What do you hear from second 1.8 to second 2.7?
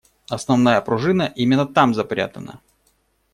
запрятана.